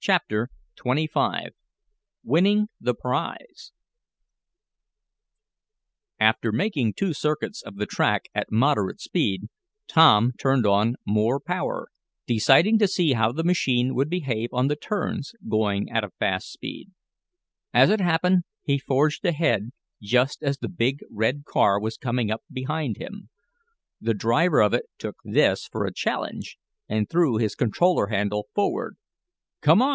[0.00, 1.52] CHAPTER XXV
[2.24, 3.72] WINNING THE PRIZE
[6.20, 9.44] After making two circuits of the track at moderate speed,
[9.88, 11.88] Tom turned on more power,
[12.26, 16.52] deciding to see how the machine would behave on the turns, going at a fast
[16.52, 16.90] speed.
[17.72, 19.70] As it happened he forged ahead
[20.02, 23.30] just as the big red car was coming up behind him.
[24.02, 26.58] The driver of it took this for a challenge
[26.90, 28.96] and threw his controller handle forward.
[29.62, 29.94] "Come on!"